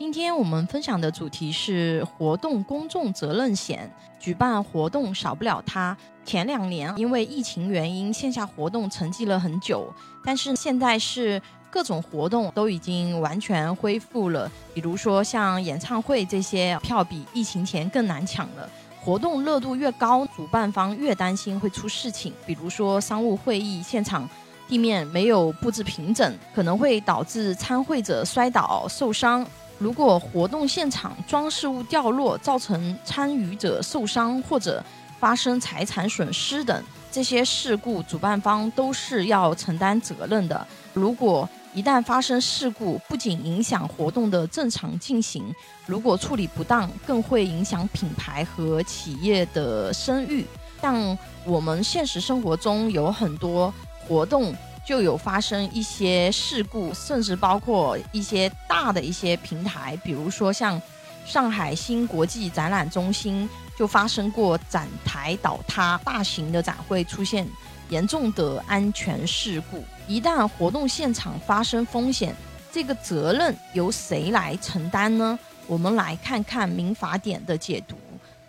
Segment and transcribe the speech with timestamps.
[0.00, 3.92] 今天我们分享的主题是活动公众责任险。
[4.18, 5.94] 举办活动少不了它。
[6.24, 9.92] 前两年因为疫情原因，线下活动沉寂了很久，
[10.24, 11.40] 但是现在是
[11.70, 14.50] 各种活动都已经完全恢复了。
[14.72, 18.66] 比如说像演唱会这些票比疫情前更难抢了。
[19.02, 24.26] 活动热度越高，主办方越担心会出事情，比如说商务会议现场
[24.66, 29.46] 地面没有布置平整，可能会导致参会者摔倒受伤。
[29.80, 34.84] 如果活动现场装饰物掉落，造成参与者受伤或者
[35.18, 40.66] 发生财产损失等这些事故，主办方都是要承担责任的。
[40.92, 45.50] 如果一旦发生事故，不仅影响活动的正常进行，
[45.86, 50.44] 如果处理不当，更会影响品牌和企业的声誉。
[50.82, 51.16] 像
[51.46, 53.72] 我们现实生活中有很多
[54.06, 54.54] 活动。
[54.90, 60.82] 就有发生一些事故，甚至包括一些大的一些平台，比如说像
[61.24, 67.46] 上海新国际展览中心就发生过展台倒塌，大型的展会出现
[67.88, 69.84] 严重的安全事故。
[70.08, 72.34] 一旦活动现场发生风险，
[72.72, 75.38] 这个责任由谁来承担呢？
[75.68, 77.94] 我们来看看民法典的解读。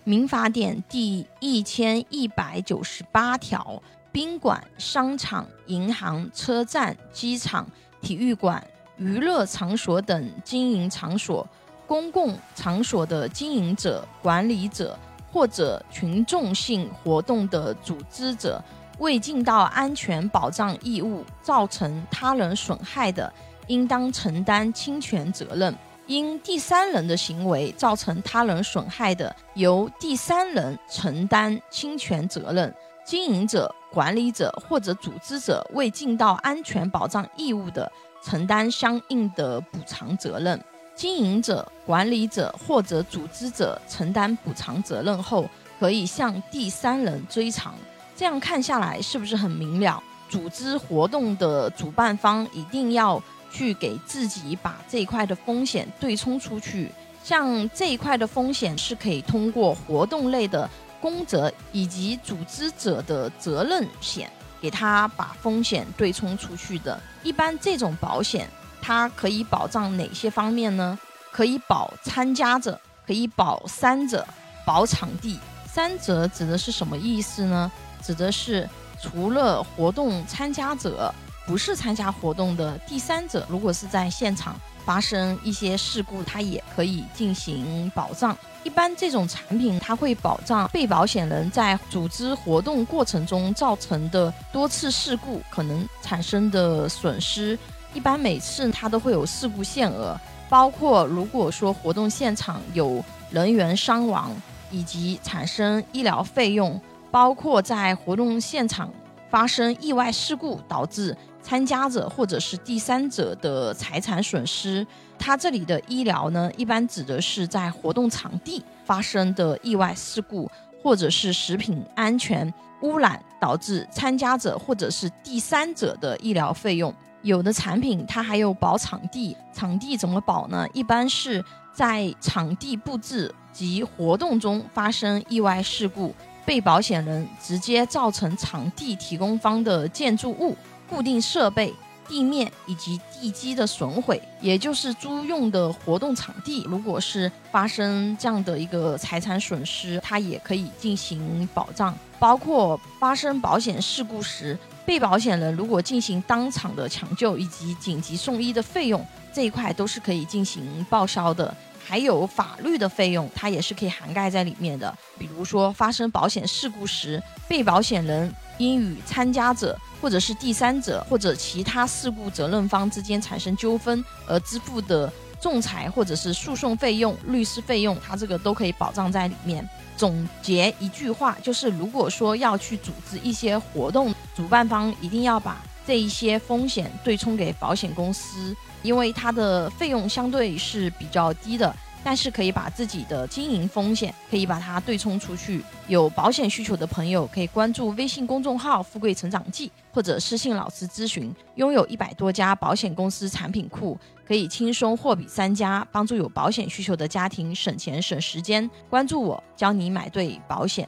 [0.03, 3.80] 民法典第一千一百九十八条。
[4.12, 7.66] 宾馆、商场、银行、车站、机场、
[8.02, 8.62] 体育馆、
[8.98, 11.48] 娱乐场所等经营场所，
[11.88, 14.98] 公共场所的经营者、管理者
[15.31, 18.62] 或者群众性活动的组织者，
[19.00, 23.31] 未尽到安全保障义务，造成他人损害的，
[23.68, 25.73] 应当承担侵权责任；
[26.06, 32.73] 因第三人的行为造成他人损害的，由第三人承担侵权责任。
[33.12, 37.92] 经营者、管理者或者组织者未尽到安全保障义务的，
[38.23, 40.58] 承担相应的补偿责任。
[40.95, 45.45] 经营者、管理者或者组织者承担补偿责任后，
[45.78, 47.76] 可以向第三人追偿。
[48.16, 50.02] 这样看下来，是不是很明了？
[50.30, 53.22] 组织活动的主办方一定要
[53.52, 56.90] 去给自己把这一块的风险对冲出去。
[57.22, 60.69] 像这一块的风险是可以通过活动类的。
[61.01, 64.31] 公责以及组织者的责任险，
[64.62, 66.97] 给他把风险对冲出去的。
[67.23, 68.47] 一般这种保险，
[68.81, 70.97] 它可以保障哪些方面呢？
[71.31, 74.25] 可以保参加者，可以保三者，
[74.66, 75.40] 保场地。
[75.66, 77.72] 三者指的是什么意思呢？
[78.03, 78.69] 指的是
[79.01, 81.13] 除了活动参加者，
[81.45, 84.56] 不是参加活动的第三者，如果是在现场
[84.86, 88.36] 发生一些事故，它也可以进行保障。
[88.64, 97.58] 一般这种产品，它会保障被保险人在组织活动过程中造成的多次事故可能产生的损失。
[97.94, 104.31] 一般每次它都会有事故限额，包括如果说活动现场有人员伤亡，
[104.70, 108.90] 以及产生医疗费用，包括在活动现场
[109.30, 111.18] 发生意外事故导致。
[111.41, 114.85] 参加者或者是第三者的财产损失，
[115.18, 120.50] 它这里的医疗呢，一般指的是在活动场地发生的意外事故，
[120.81, 126.94] 或者是食品安全污染导致参加者或者是第三者的医疗费用。
[127.24, 130.66] 有的产品它还有保场地，场地怎么保呢？
[130.73, 136.16] 一般是在场地布置及活动中发生意外事故，
[136.46, 140.58] 被保险人直接造成场地提供方的建筑物。
[140.91, 141.74] 固定设备、
[142.06, 151.97] 地面以及地基的损毁，也就是租用的活动场地，如果是发生这样的一个财产损失，它也可以进行保障。
[152.19, 154.59] 包括发生保险事故时，
[154.91, 161.56] 被保险人如果进行当场的抢救以及紧急送医的费用，这一块都是可以进行报销的。
[161.81, 164.94] 还有法律的费用，它也是可以涵盖在里面的。
[165.18, 169.79] 比如说发生保险事故时，被保险人因与参加者。
[170.02, 179.67] 或者是第三者或者其他事故责任方之间产生纠纷而支付的仲裁或者是诉讼费用、律师费用，它这个都可以保障在里面。
[179.97, 191.76] 总结一句话，就是如果说要去组织一些活动，主办方一定要把这一些风险对冲给保险公司，因为它的费用相对是比较低的。
[192.03, 195.64] 但是可以把自己的经营风险可以把它对冲出去。
[195.88, 201.34] 有保险需求的朋友可以关注微信公众号“富贵成长记”或者私信老师咨询。
[201.56, 208.70] 拥有一百多家保险公司产品库，可以轻松货比三家，帮助有保险需求的家庭省钱省时间。
[208.90, 210.88] 关注我，教你买对保险。